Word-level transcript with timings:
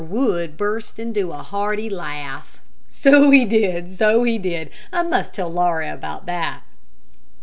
Wood 0.03 0.57
burst 0.57 0.97
into 0.97 1.31
a 1.31 1.43
hearty 1.43 1.87
laugh. 1.87 2.59
"So 2.87 3.29
he 3.29 3.45
did, 3.45 3.87
so 3.95 4.23
he 4.23 4.39
did. 4.39 4.71
I 4.91 5.03
must 5.03 5.31
tell 5.35 5.49
Laura 5.51 5.93
about 5.93 6.25
that. 6.25 6.63